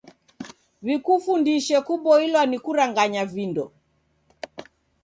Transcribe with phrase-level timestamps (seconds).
[0.83, 3.65] W'ikufundishe kuboilwa ni kuranganya vindo.